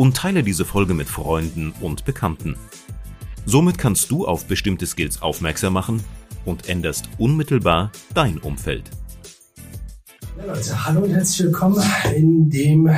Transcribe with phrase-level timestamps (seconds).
[0.00, 2.56] und teile diese Folge mit Freunden und Bekannten.
[3.44, 6.02] Somit kannst du auf bestimmte Skills aufmerksam machen
[6.46, 8.84] und änderst unmittelbar dein Umfeld.
[10.38, 11.84] Ja, Leute, hallo und herzlich willkommen
[12.16, 12.90] in dem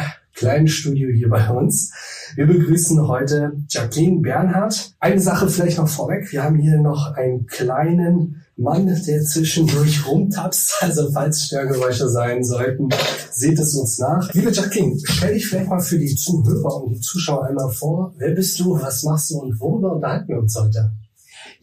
[0.42, 1.92] kleinen Studio hier bei uns.
[2.34, 4.92] Wir begrüßen heute Jacqueline Bernhardt.
[4.98, 6.32] Eine Sache vielleicht noch vorweg.
[6.32, 10.78] Wir haben hier noch einen kleinen Mann, der zwischendurch rumtapst.
[10.82, 12.88] Also falls Störgeräusche sein sollten,
[13.30, 14.34] seht es uns nach.
[14.34, 18.12] Liebe Jacqueline, stell dich vielleicht mal für die Zuhörer und die Zuschauer einmal vor.
[18.18, 20.90] Wer bist du, was machst du und worüber unterhalten wir uns heute?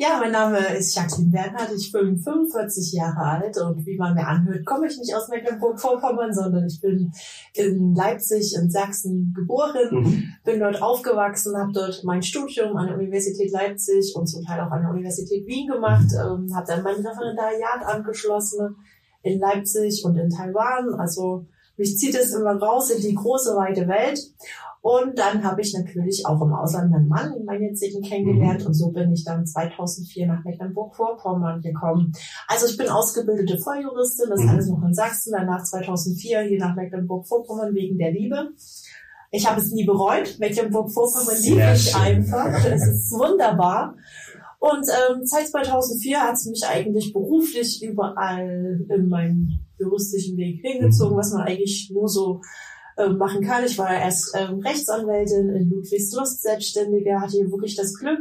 [0.02, 4.26] Ja, mein Name ist Jacqueline Bernhard, ich bin 45 Jahre alt und wie man mir
[4.26, 7.12] anhört, komme ich nicht aus Mecklenburg-Vorpommern, sondern ich bin
[7.54, 10.34] in Leipzig in Sachsen geboren, mhm.
[10.46, 14.72] bin dort aufgewachsen, habe dort mein Studium an der Universität Leipzig und zum Teil auch
[14.72, 18.78] an der Universität Wien gemacht, ähm, habe dann mein Referendariat angeschlossen
[19.22, 23.86] in Leipzig und in Taiwan, also mich zieht es immer raus in die große, weite
[23.90, 24.20] Welt.
[24.82, 28.62] Und dann habe ich natürlich auch im Ausland meinen Mann, meinen jetzigen, kennengelernt.
[28.62, 28.68] Mhm.
[28.68, 32.14] Und so bin ich dann 2004 nach Mecklenburg-Vorpommern gekommen.
[32.48, 34.50] Also ich bin ausgebildete Volljuristin, das mhm.
[34.50, 35.34] alles noch in Sachsen.
[35.36, 38.52] Danach 2004 hier nach Mecklenburg-Vorpommern wegen der Liebe.
[39.32, 40.38] Ich habe es nie bereut.
[40.40, 42.66] Mecklenburg-Vorpommern liebe ich einfach.
[42.66, 43.96] Es ist wunderbar.
[44.60, 51.16] Und ähm, seit 2004 hat es mich eigentlich beruflich überall in meinem juristischen Weg hingezogen,
[51.16, 51.20] mhm.
[51.20, 52.42] was man eigentlich nur so
[53.00, 53.64] ähm, machen kann.
[53.64, 58.20] Ich war erst ähm, Rechtsanwältin in Ludwigslust, Selbstständige, hatte hier wirklich das Glück,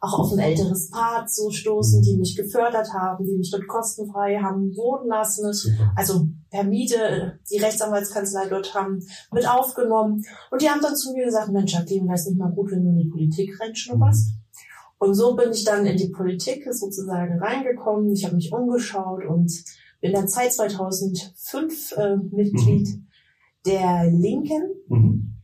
[0.00, 4.38] auch auf ein älteres Paar zu stoßen, die mich gefördert haben, die mich dort kostenfrei
[4.38, 5.52] haben wohnen lassen.
[5.52, 5.92] Super.
[5.94, 9.00] Also per Miete, die Rechtsanwaltskanzlei dort haben
[9.30, 10.24] mit aufgenommen.
[10.50, 12.82] Und die haben dann zu mir gesagt, Mensch, Jacqueline, wäre es nicht mal gut, wenn
[12.82, 14.28] du in die Politik reinschnupperst?
[14.28, 14.44] Mhm.
[14.98, 18.10] Und so bin ich dann in die Politik sozusagen reingekommen.
[18.12, 19.52] Ich habe mich umgeschaut und
[20.00, 23.06] bin dann seit 2005 äh, Mitglied mhm
[23.66, 25.36] der Linken mhm.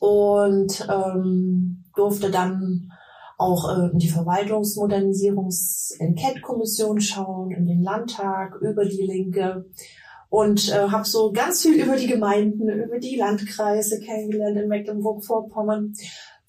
[0.00, 2.90] und ähm, durfte dann
[3.38, 9.66] auch äh, in die Verwaltungsmodernisierungs-Enquete-Kommission schauen, in den Landtag, über die Linke
[10.28, 15.94] und äh, habe so ganz viel über die Gemeinden, über die Landkreise kennengelernt in Mecklenburg-Vorpommern,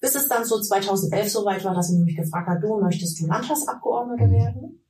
[0.00, 3.26] bis es dann so 2011 soweit war, dass er mich gefragt hat, du möchtest du
[3.26, 4.83] Landtagsabgeordnete werden?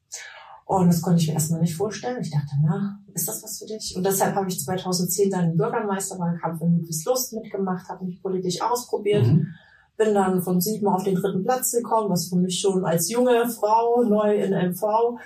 [0.67, 2.23] Und das konnte ich mir erstmal nicht vorstellen.
[2.23, 3.95] Ich dachte, na, ist das was für dich?
[3.97, 9.27] Und deshalb habe ich 2010 dann den Bürgermeisterwahlkampf in Ludwigslust mitgemacht, habe mich politisch ausprobiert.
[9.27, 9.49] Mhm.
[9.97, 13.49] Bin dann von sieben auf den dritten Platz gekommen, was für mich schon als junge
[13.49, 15.19] Frau neu in MV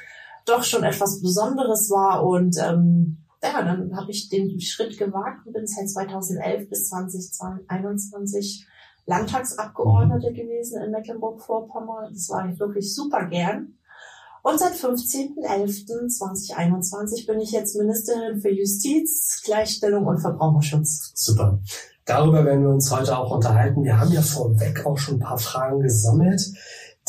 [0.44, 2.27] doch schon etwas Besonderes war.
[2.27, 8.66] Und ähm, ja, dann habe ich den Schritt gewagt und bin seit 2011 bis 2021
[9.06, 12.12] Landtagsabgeordnete gewesen in Mecklenburg-Vorpommern.
[12.12, 13.78] Das war ich wirklich super gern.
[14.48, 21.12] Und seit 15.11.2021 bin ich jetzt Ministerin für Justiz, Gleichstellung und Verbraucherschutz.
[21.14, 21.60] Super.
[22.06, 23.84] Darüber werden wir uns heute auch unterhalten.
[23.84, 26.41] Wir haben ja vorweg auch schon ein paar Fragen gesammelt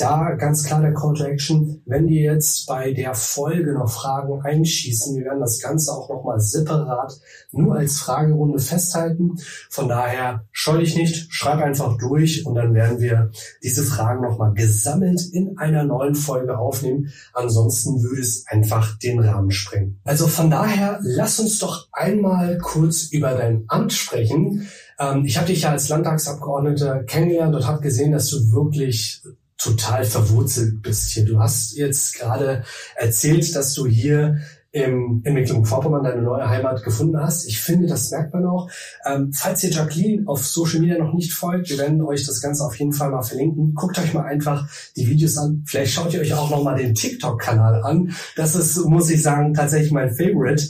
[0.01, 4.41] da ganz klar der Call to Action, wenn dir jetzt bei der Folge noch Fragen
[4.41, 7.19] einschießen, wir werden das Ganze auch nochmal separat
[7.51, 9.35] nur als Fragerunde festhalten.
[9.69, 13.31] Von daher scheu dich nicht, schreib einfach durch und dann werden wir
[13.63, 17.11] diese Fragen nochmal gesammelt in einer neuen Folge aufnehmen.
[17.33, 19.99] Ansonsten würde es einfach den Rahmen sprengen.
[20.03, 24.67] Also von daher, lass uns doch einmal kurz über dein Amt sprechen.
[24.99, 29.23] Ähm, ich habe dich ja als Landtagsabgeordnete kennengelernt und habe gesehen, dass du wirklich
[29.59, 31.25] total verwurzelt bist hier.
[31.25, 32.63] Du hast jetzt gerade
[32.95, 34.39] erzählt, dass du hier
[34.71, 37.47] im, in Mecklenburg-Vorpommern deine neue Heimat gefunden hast.
[37.47, 38.69] Ich finde, das merkt man auch.
[39.05, 42.63] Ähm, falls ihr Jacqueline auf Social Media noch nicht folgt, wir werden euch das Ganze
[42.63, 43.73] auf jeden Fall mal verlinken.
[43.73, 45.63] Guckt euch mal einfach die Videos an.
[45.65, 48.13] Vielleicht schaut ihr euch auch noch mal den TikTok-Kanal an.
[48.35, 50.63] Das ist, muss ich sagen, tatsächlich mein Favorite.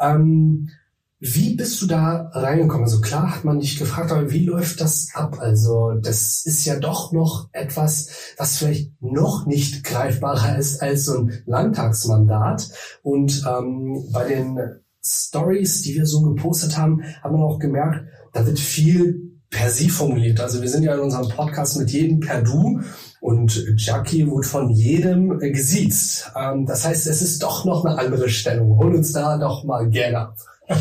[0.00, 0.70] Ähm,
[1.20, 2.84] wie bist du da reingekommen?
[2.84, 5.36] Also klar hat man dich gefragt, aber wie läuft das ab?
[5.38, 8.08] Also das ist ja doch noch etwas,
[8.38, 12.70] was vielleicht noch nicht greifbarer ist als so ein Landtagsmandat.
[13.02, 14.58] Und ähm, bei den
[15.04, 19.90] Stories, die wir so gepostet haben, haben wir auch gemerkt, da wird viel per Sie
[19.90, 20.40] formuliert.
[20.40, 22.80] Also wir sind ja in unserem Podcast mit jedem per Du
[23.20, 26.32] und Jackie wurde von jedem gesiezt.
[26.34, 28.78] Ähm, das heißt, es ist doch noch eine andere Stellung.
[28.78, 30.36] Hol uns da doch mal gerne ab.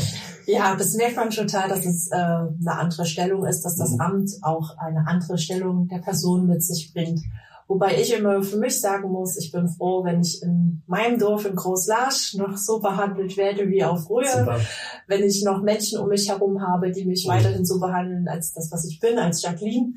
[0.52, 4.02] Ja, das merkt man total, dass es äh, eine andere Stellung ist, dass das mhm.
[4.02, 7.22] Amt auch eine andere Stellung der Person mit sich bringt.
[7.70, 11.46] Wobei ich immer für mich sagen muss, ich bin froh, wenn ich in meinem Dorf
[11.46, 14.40] in Großlarsch noch so behandelt werde wie auch früher.
[14.40, 14.60] Super.
[15.06, 17.30] Wenn ich noch Menschen um mich herum habe, die mich mhm.
[17.30, 19.94] weiterhin so behandeln als das, was ich bin, als Jacqueline.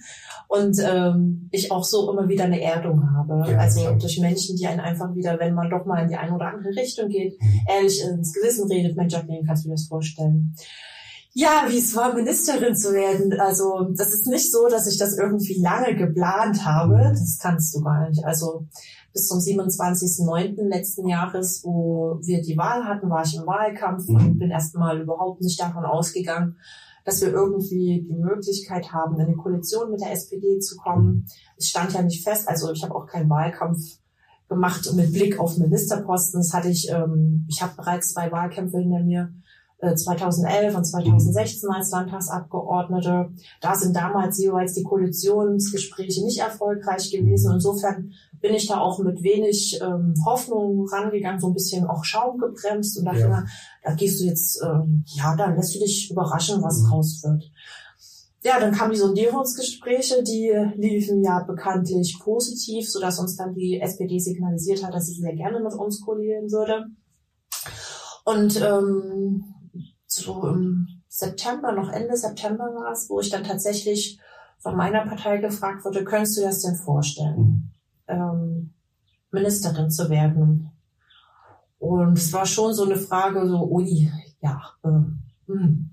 [0.48, 3.50] Und ähm, ich auch so immer wieder eine Erdung habe.
[3.50, 3.96] Ja, also klar.
[3.96, 6.76] durch Menschen, die einen einfach wieder, wenn man doch mal in die eine oder andere
[6.76, 7.60] Richtung geht, mhm.
[7.66, 10.54] ehrlich ins Gewissen redet, Mensch, Jacqueline, kannst du dir das vorstellen?
[11.34, 13.40] Ja, wie es war, Ministerin zu werden.
[13.40, 16.96] Also das ist nicht so, dass ich das irgendwie lange geplant habe.
[16.96, 17.10] Mhm.
[17.10, 18.24] Das kannst du gar nicht.
[18.24, 18.66] Also
[19.14, 20.68] bis zum 27.09.
[20.68, 24.38] letzten Jahres, wo wir die Wahl hatten, war ich im Wahlkampf und mhm.
[24.38, 26.56] bin erstmal überhaupt nicht davon ausgegangen,
[27.04, 31.26] dass wir irgendwie die Möglichkeit haben, in eine Koalition mit der SPD zu kommen.
[31.56, 33.80] Es stand ja nicht fest, also ich habe auch keinen Wahlkampf
[34.48, 36.40] gemacht mit Blick auf Ministerposten.
[36.40, 39.32] Das hatte ich, ähm, ich habe bereits zwei Wahlkämpfe hinter mir
[39.82, 43.30] 2011 äh, und 2016 als Landtagsabgeordnete.
[43.60, 47.52] Da sind damals jeweils die Koalitionsgespräche nicht erfolgreich gewesen.
[47.54, 52.38] Insofern bin ich da auch mit wenig ähm, Hoffnung rangegangen, so ein bisschen auch Schaum
[52.38, 53.44] gebremst und dachte, ja.
[53.82, 56.92] da gehst du jetzt, ähm, ja, dann lässt du dich überraschen, was mhm.
[56.92, 57.50] raus wird.
[58.44, 64.18] Ja, dann kamen die Sondierungsgespräche, die liefen ja bekanntlich positiv, sodass uns dann die SPD
[64.18, 66.86] signalisiert hat, dass sie sehr gerne mit uns koalieren würde.
[68.24, 69.44] Und ähm,
[70.14, 74.18] so im September, noch Ende September war es, wo ich dann tatsächlich
[74.58, 77.70] von meiner Partei gefragt wurde, könntest du dir das denn vorstellen, mhm.
[78.08, 78.74] ähm,
[79.30, 80.70] Ministerin zu werden?
[81.78, 84.10] Und es war schon so eine Frage, so, ui,
[84.40, 84.88] ja, äh,
[85.48, 85.90] hm.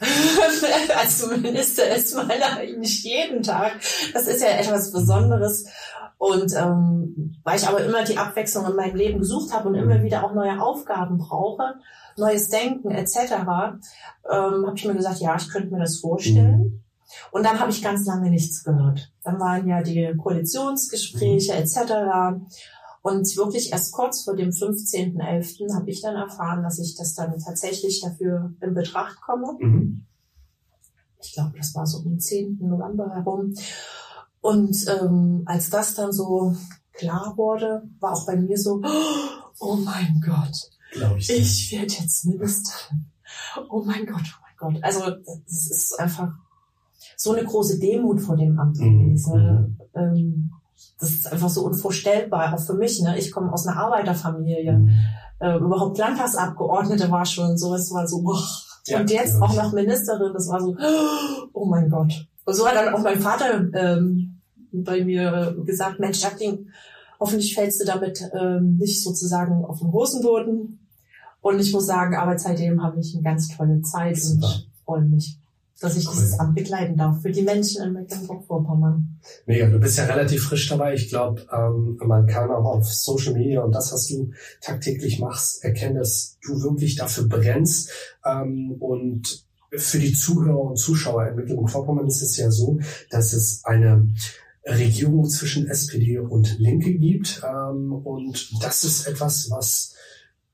[1.00, 3.80] als Minister ist man eigentlich jeden Tag.
[4.12, 5.66] Das ist ja etwas Besonderes.
[6.18, 10.02] Und ähm, weil ich aber immer die Abwechslung in meinem Leben gesucht habe und immer
[10.02, 11.74] wieder auch neue Aufgaben brauche,
[12.16, 13.16] neues Denken etc.,
[14.30, 16.58] ähm, habe ich mir gesagt, ja, ich könnte mir das vorstellen.
[16.58, 16.82] Mhm.
[17.30, 19.12] Und dann habe ich ganz lange nichts gehört.
[19.22, 22.40] Dann waren ja die Koalitionsgespräche etc.
[23.02, 25.74] Und wirklich erst kurz vor dem 15.11.
[25.74, 29.56] habe ich dann erfahren, dass ich das dann tatsächlich dafür in Betracht komme.
[29.58, 30.06] Mhm.
[31.20, 32.58] Ich glaube, das war so am 10.
[32.60, 33.54] November herum.
[34.40, 36.56] Und ähm, als das dann so
[36.92, 38.82] klar wurde, war auch bei mir so,
[39.60, 40.70] oh mein Gott,
[41.16, 43.06] ich, ich werde jetzt Ministerin.
[43.70, 44.84] Oh mein Gott, oh mein Gott.
[44.84, 45.00] Also
[45.46, 46.32] das ist einfach
[47.16, 49.04] so eine große Demut vor dem Amt mhm.
[49.04, 49.78] gewesen.
[49.94, 50.00] Mhm.
[50.00, 50.50] Ähm,
[50.98, 53.00] das ist einfach so unvorstellbar, auch für mich.
[53.00, 53.18] Ne?
[53.18, 54.72] Ich komme aus einer Arbeiterfamilie.
[54.72, 54.90] Mhm.
[55.40, 58.42] Äh, überhaupt Landtagsabgeordnete war schon so, es war so, boah.
[58.86, 59.42] Ja, und jetzt ja.
[59.42, 60.76] auch noch Ministerin, das war so,
[61.52, 62.26] oh mein Gott.
[62.44, 64.40] Und so hat dann auch mein Vater ähm,
[64.72, 66.66] bei mir gesagt, Mensch, Jacqueline,
[67.22, 70.80] hoffentlich fällst du damit ähm, nicht sozusagen auf den Hosenboden.
[71.40, 74.46] Und ich muss sagen, aber seitdem habe ich eine ganz tolle Zeit Super.
[74.46, 75.38] und freue mich,
[75.80, 76.14] dass ich cool.
[76.14, 79.20] dieses Amt begleiten darf für die Menschen in Mecklenburg-Vorpommern.
[79.46, 80.94] Mega, du bist ja relativ frisch dabei.
[80.94, 84.30] Ich glaube, ähm, man kann auch auf Social Media und das, was du
[84.60, 87.90] tagtäglich machst, erkennen, dass du wirklich dafür brennst.
[88.24, 92.78] Ähm, und für die Zuhörer und Zuschauer in Mecklenburg-Vorpommern ist es ja so,
[93.10, 94.08] dass es eine
[94.66, 97.42] Regierung zwischen SPD und Linke gibt.
[97.44, 99.94] Ähm, und das ist etwas, was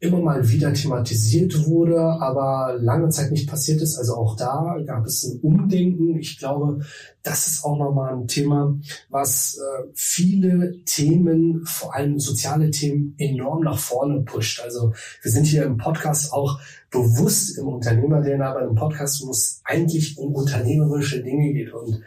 [0.01, 3.99] immer mal wieder thematisiert wurde, aber lange Zeit nicht passiert ist.
[3.99, 6.17] Also auch da gab es ein Umdenken.
[6.17, 6.85] Ich glaube,
[7.25, 8.79] das ist auch nochmal ein Thema,
[9.09, 14.61] was äh, viele Themen, vor allem soziale Themen, enorm nach vorne pusht.
[14.61, 16.61] Also wir sind hier im Podcast auch
[16.91, 21.73] bewusst im Unternehmer-DNA, aber im Podcast, wo es eigentlich um unternehmerische Dinge geht.
[21.73, 22.03] Und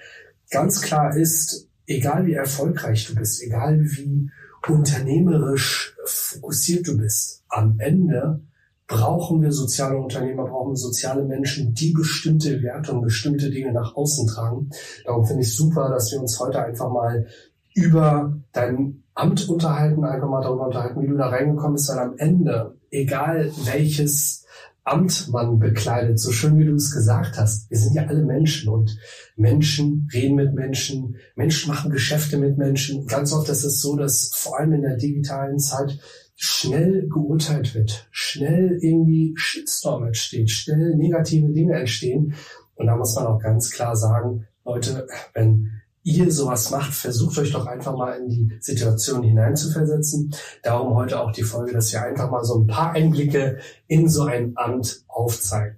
[0.49, 4.29] ganz klar ist, egal wie erfolgreich du bist, egal wie
[4.67, 8.41] unternehmerisch fokussiert du bist, am Ende
[8.87, 13.95] brauchen wir soziale Unternehmer, brauchen wir soziale Menschen, die bestimmte Werte und bestimmte Dinge nach
[13.95, 14.69] außen tragen.
[15.05, 17.25] Darum finde ich super, dass wir uns heute einfach mal
[17.73, 22.17] über dein Amt unterhalten, einfach mal darüber unterhalten, wie du da reingekommen bist, weil am
[22.17, 24.40] Ende, egal welches
[24.83, 27.69] Amt man bekleidet, so schön wie du es gesagt hast.
[27.69, 28.97] Wir sind ja alle Menschen und
[29.35, 33.05] Menschen reden mit Menschen, Menschen machen Geschäfte mit Menschen.
[33.05, 35.99] Ganz oft ist es so, dass vor allem in der digitalen Zeit
[36.35, 42.33] schnell geurteilt wird, schnell irgendwie Shitstorm entsteht, schnell negative Dinge entstehen.
[42.73, 47.51] Und da muss man auch ganz klar sagen, Leute, wenn ihr sowas macht, versucht euch
[47.51, 50.33] doch einfach mal in die Situation hineinzuversetzen.
[50.63, 54.25] Darum heute auch die Folge, dass wir einfach mal so ein paar Einblicke in so
[54.25, 55.77] ein Amt aufzeigen.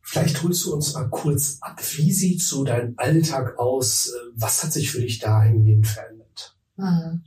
[0.00, 4.12] Vielleicht holst du uns mal kurz ab, wie sieht so dein Alltag aus?
[4.34, 6.56] Was hat sich für dich dahingehend verändert?
[6.76, 7.22] Hm.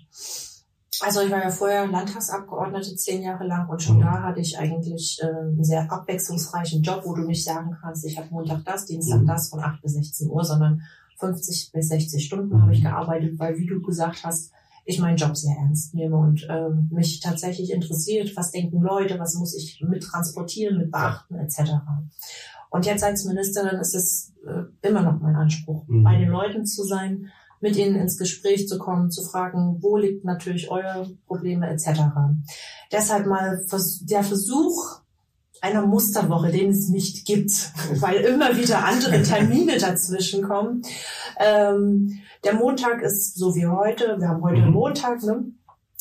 [1.03, 4.01] Also ich war ja vorher Landtagsabgeordnete zehn Jahre lang und schon mhm.
[4.01, 8.18] da hatte ich eigentlich äh, einen sehr abwechslungsreichen Job, wo du nicht sagen kannst, ich
[8.18, 9.27] habe Montag das, Dienstag mhm.
[9.27, 10.82] das von 8 bis 16 Uhr, sondern
[11.22, 12.62] 50 bis 60 Stunden mhm.
[12.63, 14.51] habe ich gearbeitet, weil wie du gesagt hast,
[14.84, 19.36] ich meinen Job sehr ernst nehme und äh, mich tatsächlich interessiert, was denken Leute, was
[19.36, 21.72] muss ich mit transportieren, mit beachten etc.
[22.72, 26.04] Und jetzt als Ministerin ist es äh, immer noch mein Anspruch, mhm.
[26.04, 30.25] bei den Leuten zu sein, mit ihnen ins Gespräch zu kommen, zu fragen, wo liegt
[30.25, 32.01] natürlich eure Probleme etc.
[32.92, 33.63] Deshalb mal
[34.01, 35.00] der Versuch
[35.62, 40.82] einer Musterwoche, den es nicht gibt, weil immer wieder andere Termine dazwischen kommen.
[41.39, 44.72] Ähm, der Montag ist so wie heute, wir haben heute mhm.
[44.72, 45.46] Montag, ne?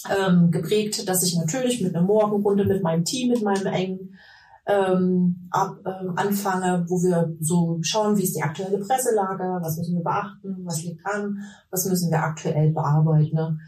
[0.09, 4.19] ähm, geprägt, dass ich natürlich mit einer Morgenrunde mit meinem Team, mit meinem engen
[4.67, 9.97] ähm, ab, äh, anfange, wo wir so schauen, wie ist die aktuelle Presselage, was müssen
[9.97, 11.39] wir beachten, was liegt an,
[11.71, 13.35] was müssen wir aktuell bearbeiten.
[13.35, 13.59] Ne?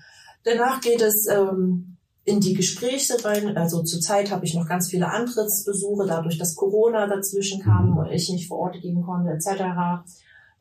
[0.45, 1.92] Danach geht es ähm,
[2.25, 3.57] in die Gespräche rein.
[3.57, 7.97] Also zurzeit habe ich noch ganz viele Antrittsbesuche, dadurch, dass Corona dazwischen kam mhm.
[7.99, 10.05] und ich nicht vor Ort gehen konnte, etc.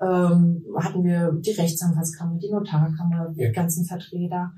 [0.01, 4.51] Ähm, hatten wir die Rechtsanwaltskammer, die Notarkammer, die ganzen Vertreter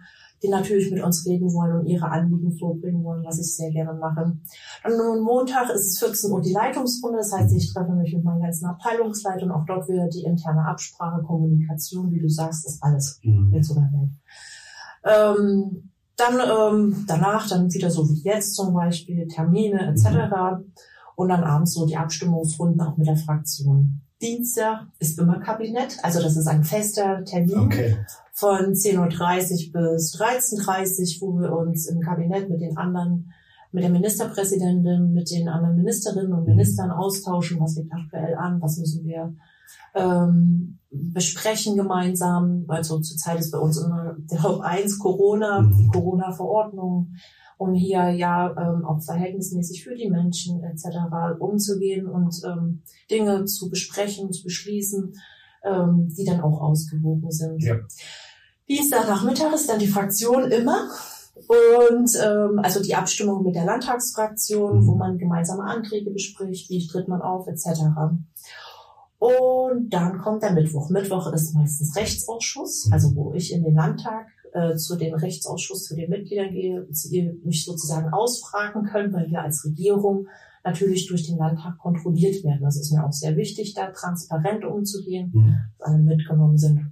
[0.44, 3.94] die natürlich mit uns reden wollen und ihre Anliegen vorbringen wollen, was ich sehr gerne
[3.94, 4.38] mache.
[4.84, 8.24] Dann nun Montag ist es 14 Uhr die Leitungsrunde, das heißt, ich treffe mich mit
[8.24, 13.20] meinen ganzen Abteilungsleitern, auch dort wieder die interne Absprache, Kommunikation, wie du sagst, ist alles
[13.24, 13.54] mhm.
[13.54, 14.12] in so einer Welt.
[15.06, 20.10] Ähm, dann ähm, danach dann wieder so wie jetzt zum Beispiel Termine etc.
[20.10, 20.74] Mhm.
[21.16, 24.02] Und dann abends so die Abstimmungsrunden auch mit der Fraktion.
[24.22, 27.98] Dienstag ist immer Kabinett, also das ist ein fester Termin okay.
[28.32, 33.34] von 10.30 Uhr bis 13.30 Uhr, wo wir uns im Kabinett mit den anderen,
[33.74, 38.78] mit der Ministerpräsidentin, mit den anderen Ministerinnen und Ministern austauschen, was liegt aktuell an, was
[38.78, 39.36] müssen wir
[39.96, 42.66] ähm, besprechen gemeinsam.
[42.68, 45.90] Also zurzeit ist bei uns immer der Haupt 1 Corona, mhm.
[45.92, 47.14] Corona-Verordnung
[47.58, 51.40] um hier ja ähm, auch verhältnismäßig für die Menschen etc.
[51.40, 55.14] umzugehen und ähm, Dinge zu besprechen, zu beschließen,
[55.64, 57.64] ähm, die dann auch ausgewogen sind.
[57.64, 57.76] Ja.
[58.68, 60.90] Dienstagnachmittag ist dann die Fraktion immer.
[61.36, 64.88] Und ähm, also die Abstimmung mit der Landtagsfraktion, mhm.
[64.88, 67.82] wo man gemeinsame Anträge bespricht, wie tritt man auf, etc.
[69.24, 70.90] Und dann kommt der Mittwoch.
[70.90, 75.96] Mittwoch ist meistens Rechtsausschuss, also wo ich in den Landtag äh, zu dem Rechtsausschuss, zu
[75.96, 80.28] den Mitgliedern gehe, sie mich sozusagen ausfragen können, weil wir als Regierung
[80.66, 82.64] natürlich durch den Landtag kontrolliert werden.
[82.64, 85.56] Das ist mir auch sehr wichtig, da transparent umzugehen, mhm.
[85.80, 86.92] dass alle mitgenommen sind.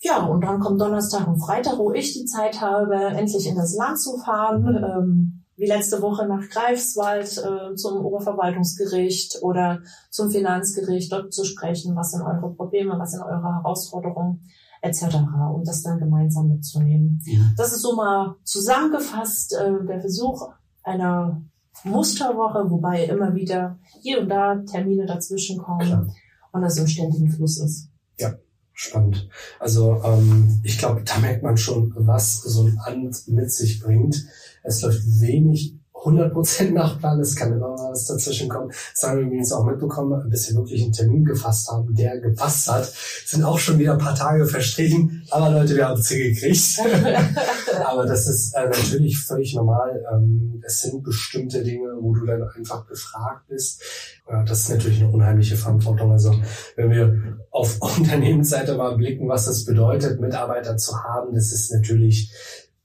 [0.00, 3.74] Ja, und dann kommt Donnerstag und Freitag, wo ich die Zeit habe, endlich in das
[3.74, 4.64] Land zu fahren.
[4.64, 4.84] Mhm.
[4.84, 5.31] Ähm,
[5.62, 12.10] wie letzte Woche nach Greifswald äh, zum Oberverwaltungsgericht oder zum Finanzgericht, dort zu sprechen, was
[12.10, 14.40] sind eure Probleme, was sind eure Herausforderungen
[14.80, 15.18] etc.
[15.54, 17.22] und das dann gemeinsam mitzunehmen.
[17.26, 17.42] Ja.
[17.56, 20.48] Das ist so mal zusammengefasst äh, der Versuch
[20.82, 21.40] einer
[21.84, 26.08] Musterwoche, wobei immer wieder hier und da Termine dazwischen kommen Klar.
[26.50, 27.88] und das im ständigen Fluss ist.
[28.18, 28.32] Ja,
[28.82, 29.28] spannend.
[29.60, 34.26] Also ähm, ich glaube, da merkt man schon, was so ein Amt mit sich bringt.
[34.62, 35.74] Es läuft wenig
[36.04, 38.70] 100% nach Plan, es kann immer was dazwischen kommen.
[38.94, 42.68] Das haben wir übrigens auch mitbekommen, bis wir wirklich einen Termin gefasst haben, der gepasst
[42.70, 42.92] hat.
[43.26, 46.80] Sind auch schon wieder ein paar Tage verstrichen, aber Leute, wir haben es hingekriegt.
[47.84, 50.02] aber das ist äh, natürlich völlig normal.
[50.12, 53.82] Ähm, es sind bestimmte Dinge, wo du dann einfach befragt bist.
[54.28, 56.12] Ja, das ist natürlich eine unheimliche Verantwortung.
[56.12, 56.34] Also
[56.76, 62.32] wenn wir auf Unternehmensseite mal blicken, was das bedeutet, Mitarbeiter zu haben, das ist natürlich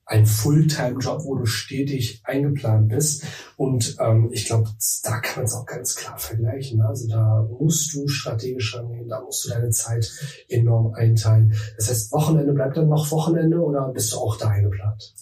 [0.08, 3.26] ein Fulltime-Job, wo du stetig eingeplant bist.
[3.58, 4.70] Und ähm, ich glaube,
[5.04, 6.82] da kann man es auch ganz klar vergleichen.
[6.82, 10.10] Also da musst du strategisch rangehen, da musst du deine Zeit
[10.48, 11.54] enorm einteilen.
[11.76, 15.14] Das heißt, Wochenende bleibt dann noch Wochenende oder bist du auch da eingeplant?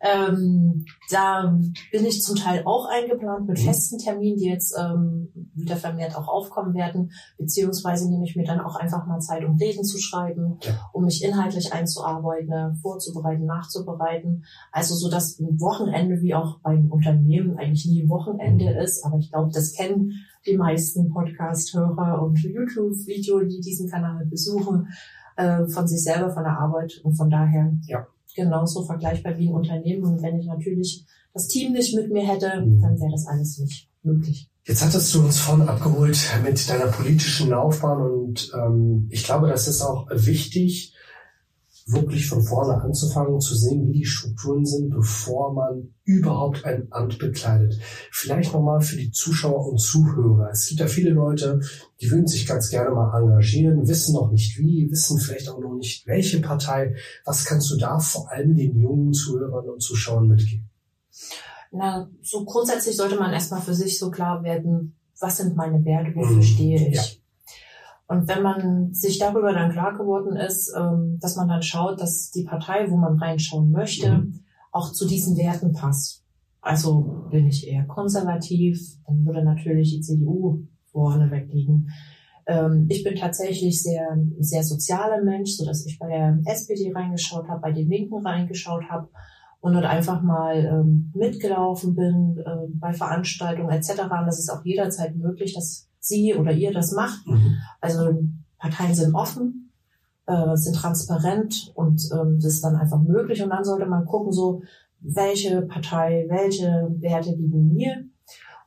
[0.00, 1.58] Ähm, da
[1.90, 3.62] bin ich zum Teil auch eingeplant mit mhm.
[3.62, 8.60] festen Terminen, die jetzt ähm, wieder vermehrt auch aufkommen werden, beziehungsweise nehme ich mir dann
[8.60, 10.60] auch einfach mal Zeit, um Reden zu schreiben,
[10.92, 14.44] um mich inhaltlich einzuarbeiten, vorzubereiten, nachzubereiten.
[14.70, 18.80] Also so dass ein Wochenende wie auch beim Unternehmen eigentlich nie Wochenende mhm.
[18.80, 20.12] ist, aber ich glaube, das kennen
[20.46, 24.88] die meisten Podcast-Hörer und YouTube-Video, die diesen Kanal besuchen,
[25.36, 27.72] äh, von sich selber, von der Arbeit und von daher.
[27.86, 28.06] Ja
[28.38, 30.04] genauso vergleichbar wie ein Unternehmen.
[30.04, 31.04] Und wenn ich natürlich
[31.34, 32.80] das Team nicht mit mir hätte, mhm.
[32.80, 34.48] dann wäre das alles nicht möglich.
[34.64, 39.66] Jetzt hattest du uns vorhin abgeholt mit deiner politischen Laufbahn und ähm, ich glaube, das
[39.66, 40.92] ist auch wichtig,
[41.90, 47.18] wirklich von vorne anzufangen, zu sehen, wie die Strukturen sind, bevor man überhaupt ein Amt
[47.18, 47.78] bekleidet.
[48.10, 50.50] Vielleicht nochmal für die Zuschauer und Zuhörer.
[50.50, 51.60] Es gibt ja viele Leute,
[52.00, 55.74] die würden sich ganz gerne mal engagieren, wissen noch nicht wie, wissen vielleicht auch noch
[55.74, 56.94] nicht welche Partei.
[57.24, 60.68] Was kannst du da vor allem den jungen Zuhörern und Zuschauern mitgeben?
[61.70, 66.14] Na, so grundsätzlich sollte man erstmal für sich so klar werden, was sind meine Werte,
[66.14, 66.42] wofür mhm.
[66.42, 66.96] stehe ich.
[66.96, 67.17] Ja.
[68.08, 72.30] Und wenn man sich darüber dann klar geworden ist, ähm, dass man dann schaut, dass
[72.30, 74.40] die Partei, wo man reinschauen möchte, mhm.
[74.72, 76.24] auch zu diesen Werten passt.
[76.62, 81.90] Also bin ich eher konservativ, dann würde natürlich die CDU vorne wegliegen.
[82.46, 87.46] Ähm, ich bin tatsächlich sehr, sehr sozialer Mensch, so dass ich bei der SPD reingeschaut
[87.46, 89.08] habe, bei den Linken reingeschaut habe
[89.60, 94.02] und dort einfach mal ähm, mitgelaufen bin äh, bei Veranstaltungen etc.
[94.02, 97.26] Und das ist auch jederzeit möglich, dass sie oder ihr das macht.
[97.26, 97.56] Mhm.
[97.80, 98.20] Also
[98.58, 99.72] Parteien sind offen,
[100.26, 103.42] äh, sind transparent und ähm, das ist dann einfach möglich.
[103.42, 104.62] Und dann sollte man gucken, so
[105.00, 108.04] welche Partei, welche Werte liegen mir.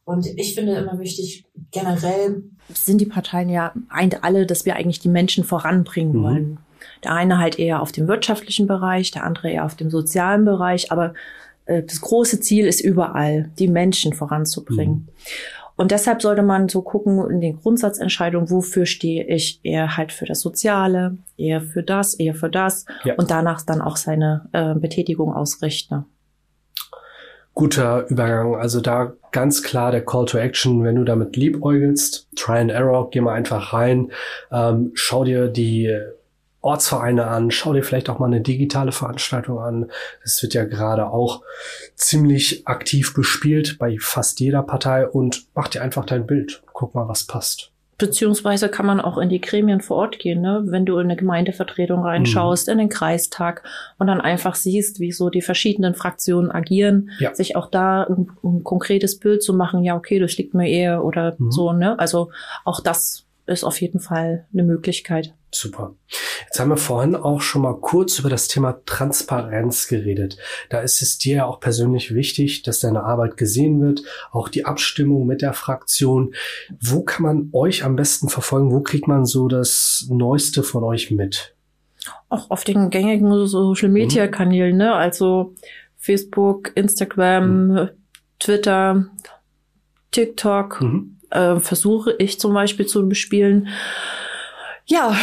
[0.04, 5.00] Und ich finde immer wichtig, generell sind die Parteien ja eint alle, dass wir eigentlich
[5.00, 6.24] die Menschen voranbringen mhm.
[6.24, 6.58] wollen.
[7.04, 10.92] Der eine halt eher auf dem wirtschaftlichen Bereich, der andere eher auf dem sozialen Bereich,
[10.92, 11.14] aber
[11.66, 14.94] äh, das große Ziel ist überall, die Menschen voranzubringen.
[14.96, 15.08] Mhm.
[15.82, 19.62] Und deshalb sollte man so gucken in den Grundsatzentscheidungen, wofür stehe ich?
[19.64, 23.16] Eher halt für das Soziale, eher für das, eher für das ja.
[23.16, 26.06] und danach dann auch seine äh, Betätigung ausrichten.
[27.56, 28.54] Guter Übergang.
[28.58, 33.10] Also da ganz klar der Call to Action, wenn du damit liebäugelst, Try and Error,
[33.10, 34.12] geh mal einfach rein,
[34.52, 35.98] ähm, schau dir die
[36.62, 39.91] Ortsvereine an, schau dir vielleicht auch mal eine digitale Veranstaltung an.
[40.24, 41.41] Es wird ja gerade auch
[41.96, 46.62] ziemlich aktiv bespielt bei fast jeder Partei und mach dir einfach dein Bild.
[46.74, 47.72] Guck mal, was passt.
[47.98, 50.63] Beziehungsweise kann man auch in die Gremien vor Ort gehen, ne?
[50.65, 52.72] wenn du in eine Gemeindevertretung reinschaust, mhm.
[52.72, 53.63] in den Kreistag
[54.00, 57.36] und dann einfach siehst, wie so die verschiedenen Fraktionen agieren, ja.
[57.36, 61.06] sich auch da ein, ein, konkretes Bild zu machen, ja, okay, das liegt mir eher
[61.06, 61.51] oder mhm.
[61.51, 62.00] so, ne?
[62.00, 62.32] Also
[62.65, 65.34] auch das ist auf jeden Fall eine Möglichkeit.
[65.54, 65.96] Super.
[66.46, 70.38] Jetzt haben wir vorhin auch schon mal kurz über das Thema Transparenz geredet.
[70.70, 74.66] Da ist es dir ja auch persönlich wichtig, dass deine Arbeit gesehen wird, auch die
[74.66, 76.34] Abstimmung mit der Fraktion.
[76.80, 78.72] Wo kann man euch am besten verfolgen?
[78.72, 81.54] Wo kriegt man so das Neueste von euch mit?
[82.30, 84.94] Auch auf den gängigen Social Media Kanälen, ne?
[84.94, 85.54] Also
[85.98, 87.90] Facebook, Instagram, mhm.
[88.40, 89.06] Twitter,
[90.12, 90.82] TikTok.
[90.82, 93.70] Mhm äh, versuche ich zum Beispiel zu bespielen.
[94.85, 95.15] Ja,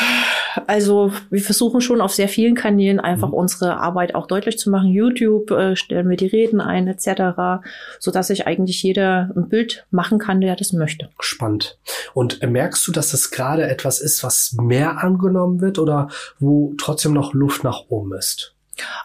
[0.67, 3.35] also wir versuchen schon auf sehr vielen Kanälen einfach mhm.
[3.35, 4.89] unsere Arbeit auch deutlich zu machen.
[4.89, 7.63] YouTube äh, stellen wir die Reden ein etc.,
[7.99, 11.11] so dass sich eigentlich jeder ein Bild machen kann, der das möchte.
[11.21, 11.79] Spannend.
[12.15, 17.13] Und merkst du, dass das gerade etwas ist, was mehr angenommen wird oder wo trotzdem
[17.13, 18.55] noch Luft nach oben ist?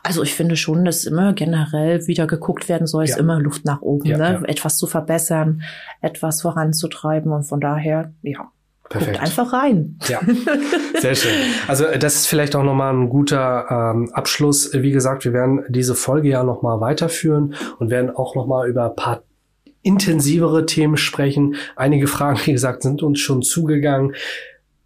[0.04, 3.14] Also ich finde schon, dass immer generell wieder geguckt werden soll, ja.
[3.14, 4.40] ist immer Luft nach oben, ja, ne?
[4.42, 4.42] Ja.
[4.44, 5.64] etwas zu verbessern,
[6.02, 8.52] etwas voranzutreiben und von daher, ja.
[8.90, 9.14] Perfekt.
[9.14, 9.98] Guckt einfach rein.
[10.08, 10.20] Ja,
[11.00, 11.32] sehr schön.
[11.68, 14.72] Also das ist vielleicht auch nochmal ein guter ähm, Abschluss.
[14.74, 18.96] Wie gesagt, wir werden diese Folge ja nochmal weiterführen und werden auch nochmal über ein
[18.96, 19.24] paar
[19.84, 21.56] intensivere Themen sprechen.
[21.76, 24.16] Einige Fragen, wie gesagt, sind uns schon zugegangen.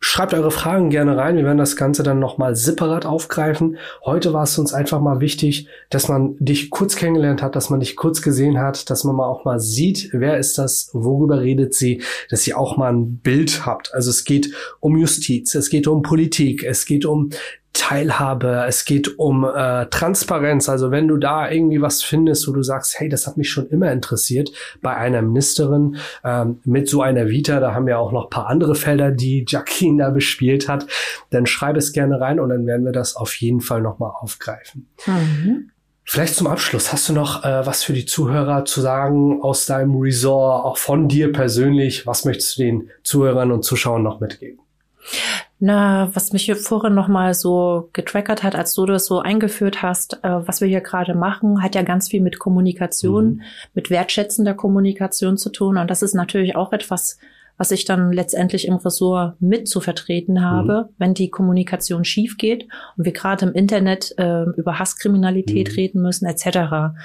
[0.09, 1.35] Schreibt eure Fragen gerne rein.
[1.35, 3.77] Wir werden das Ganze dann nochmal separat aufgreifen.
[4.05, 7.81] Heute war es uns einfach mal wichtig, dass man dich kurz kennengelernt hat, dass man
[7.81, 11.73] dich kurz gesehen hat, dass man mal auch mal sieht, wer ist das, worüber redet
[11.73, 13.93] sie, dass ihr auch mal ein Bild habt.
[13.93, 17.31] Also es geht um Justiz, es geht um Politik, es geht um
[17.77, 20.67] Teilhabe, es geht um äh, Transparenz.
[20.67, 23.67] Also wenn du da irgendwie was findest, wo du sagst, hey, das hat mich schon
[23.69, 28.31] immer interessiert bei einer Ministerin ähm, mit so einer Vita, da haben wir auch noch
[28.31, 30.87] paar andere Felder, die Jacqueline da bespielt hat,
[31.29, 34.87] dann schreib es gerne rein und dann werden wir das auf jeden Fall nochmal aufgreifen.
[35.05, 35.69] Mhm.
[36.03, 39.95] Vielleicht zum Abschluss, hast du noch äh, was für die Zuhörer zu sagen aus deinem
[39.97, 42.07] Resort, auch von dir persönlich?
[42.07, 44.59] Was möchtest du den Zuhörern und Zuschauern noch mitgeben?
[45.59, 50.23] Na, was mich hier vorhin nochmal so getrackert hat, als du das so eingeführt hast,
[50.23, 53.41] äh, was wir hier gerade machen, hat ja ganz viel mit Kommunikation, mhm.
[53.73, 55.77] mit wertschätzender Kommunikation zu tun.
[55.77, 57.17] Und das ist natürlich auch etwas,
[57.57, 60.95] was ich dann letztendlich im Ressort mit zu vertreten habe, mhm.
[60.99, 65.75] wenn die Kommunikation schief geht und wir gerade im Internet äh, über Hasskriminalität mhm.
[65.75, 66.95] reden müssen, etc.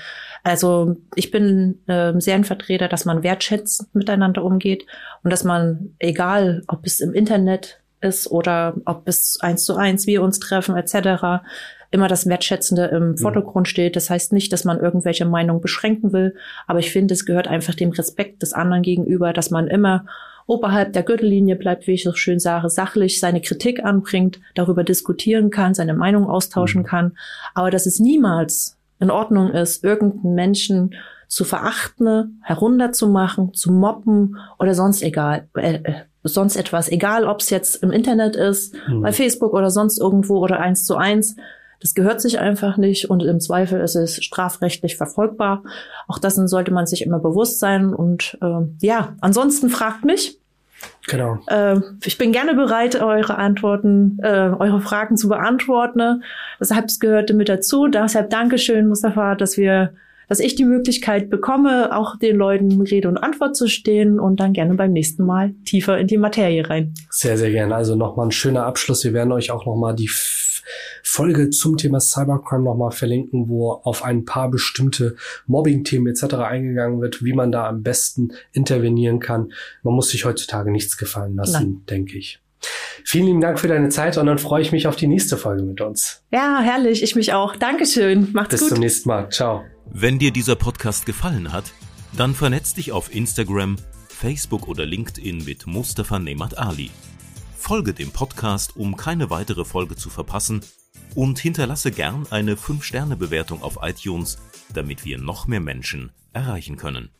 [0.45, 4.85] Also ich bin äh, sehr ein Vertreter, dass man wertschätzend miteinander umgeht
[5.23, 10.07] und dass man, egal ob es im Internet ist oder ob es eins zu eins
[10.07, 11.43] wir uns treffen etc.,
[11.91, 13.19] immer das Wertschätzende im mhm.
[13.19, 13.97] Vordergrund steht.
[13.97, 16.35] Das heißt nicht, dass man irgendwelche Meinungen beschränken will,
[16.67, 20.07] aber ich finde, es gehört einfach dem Respekt des anderen gegenüber, dass man immer
[20.47, 25.51] oberhalb der Gürtellinie bleibt, wie ich so schön sage, sachlich seine Kritik anbringt, darüber diskutieren
[25.51, 26.87] kann, seine Meinung austauschen mhm.
[26.87, 27.17] kann,
[27.55, 30.95] aber dass es niemals in Ordnung ist, irgendeinen Menschen
[31.27, 37.51] zu verachten, herunterzumachen, zu mobben oder sonst egal, äh, äh sonst etwas, egal ob es
[37.51, 39.03] jetzt im Internet ist, mhm.
[39.03, 41.35] bei Facebook oder sonst irgendwo oder eins zu eins.
[41.81, 45.65] Das gehört sich einfach nicht und im Zweifel ist es strafrechtlich verfolgbar.
[46.07, 47.93] Auch dessen sollte man sich immer bewusst sein.
[47.93, 50.39] Und äh, ja, ansonsten fragt mich.
[51.09, 51.39] Genau.
[51.49, 56.23] Äh, ich bin gerne bereit, eure Antworten, äh, eure Fragen zu beantworten.
[56.61, 57.89] Deshalb gehörte mit dazu.
[57.89, 59.93] Deshalb Dankeschön, Mustafa, dass wir
[60.29, 64.55] dass ich die Möglichkeit bekomme, auch den Leuten Rede und Antwort zu stehen und dann
[64.55, 66.95] gerne beim nächsten Mal tiefer in die Materie rein.
[67.11, 67.75] Sehr, sehr gerne.
[67.75, 69.05] Also nochmal ein schöner Abschluss.
[69.05, 70.09] Wir werden euch auch nochmal die
[71.03, 76.35] Folge zum Thema Cybercrime nochmal verlinken, wo auf ein paar bestimmte Mobbing-Themen etc.
[76.35, 79.53] eingegangen wird, wie man da am besten intervenieren kann.
[79.83, 81.83] Man muss sich heutzutage nichts gefallen lassen, Nein.
[81.89, 82.41] denke ich.
[83.05, 85.63] Vielen lieben Dank für deine Zeit und dann freue ich mich auf die nächste Folge
[85.63, 86.23] mit uns.
[86.31, 87.03] Ja, herrlich.
[87.03, 87.57] Ich mich auch.
[87.57, 88.29] Dankeschön.
[88.33, 88.69] Macht's Bis gut.
[88.69, 89.29] Bis zum nächsten Mal.
[89.31, 89.65] Ciao.
[89.91, 91.65] Wenn dir dieser Podcast gefallen hat,
[92.17, 93.77] dann vernetz dich auf Instagram,
[94.09, 96.91] Facebook oder LinkedIn mit Mustafa Nemat Ali.
[97.63, 100.63] Folge dem Podcast, um keine weitere Folge zu verpassen
[101.15, 104.39] und hinterlasse gern eine 5-Sterne-Bewertung auf iTunes,
[104.75, 107.13] damit wir noch mehr Menschen erreichen können.